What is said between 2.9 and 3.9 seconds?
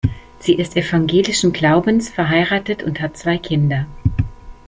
hat zwei Kinder.